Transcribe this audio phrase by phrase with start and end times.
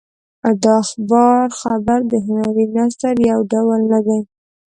[0.61, 4.19] د اخبار خبر د هنري نثر یو ډول نه دی.